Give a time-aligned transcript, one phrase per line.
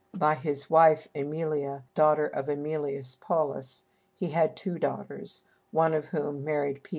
[0.17, 3.83] By his wife Æmilia, daughter of Æmilius Paullus,
[4.15, 6.89] he had two daughters, one of whom married P.